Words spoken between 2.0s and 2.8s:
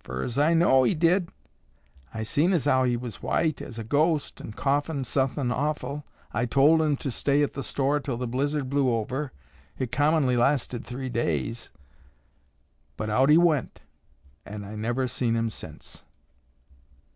I seen as